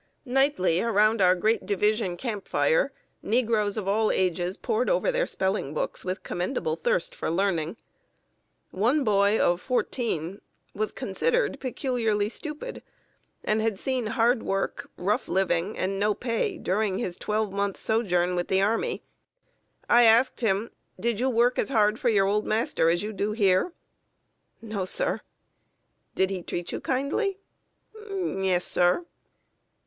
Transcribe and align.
Nightly, 0.25 0.81
around 0.81 1.21
our 1.21 1.35
great 1.35 1.63
division 1.67 2.17
camp 2.17 2.47
fire, 2.47 2.91
negroes 3.21 3.77
of 3.77 3.87
all 3.87 4.11
ages 4.11 4.57
pored 4.57 4.89
over 4.89 5.11
their 5.11 5.27
spelling 5.27 5.75
books 5.75 6.03
with 6.03 6.23
commendable 6.23 6.75
thirst 6.75 7.13
for 7.13 7.29
learning. 7.29 7.77
[Sidenote: 8.71 8.71
I'D 8.71 8.71
RATHER 8.71 8.71
BE 8.71 8.71
FREE.] 8.71 8.81
One 8.81 9.03
boy, 9.03 9.39
of 9.39 9.61
fourteen, 9.61 10.41
was 10.73 10.91
considered 10.91 11.59
peculiarly 11.59 12.29
stupid, 12.29 12.81
and 13.43 13.61
had 13.61 13.77
seen 13.77 14.07
hard 14.07 14.41
work, 14.41 14.89
rough 14.97 15.27
living, 15.27 15.77
and 15.77 15.99
no 15.99 16.15
pay, 16.15 16.57
during 16.57 16.97
his 16.97 17.15
twelve 17.15 17.51
months' 17.51 17.81
sojourn 17.81 18.35
with 18.35 18.47
the 18.47 18.59
army. 18.59 19.03
I 19.87 20.05
asked 20.05 20.41
him: 20.41 20.71
"Did 20.99 21.19
you 21.19 21.29
work 21.29 21.59
as 21.59 21.69
hard 21.69 21.99
for 21.99 22.09
your 22.09 22.25
old 22.25 22.47
master 22.47 22.89
as 22.89 23.03
you 23.03 23.13
do 23.13 23.33
here?" 23.33 23.71
"No, 24.63 24.83
sir." 24.83 25.21
"Did 26.15 26.31
he 26.31 26.41
treat 26.41 26.71
you 26.71 26.79
kindly?" 26.79 27.37
"Yes, 28.11 28.65
sir." 28.65 29.05